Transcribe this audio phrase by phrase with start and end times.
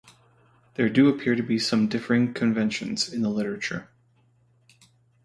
[0.73, 3.89] There do appear to be some differing conventions in the literature.